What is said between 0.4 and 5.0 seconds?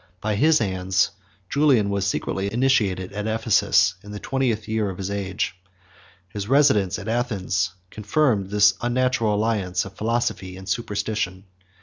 hands, Julian was secretly initiated at Ephesus, in the twentieth year of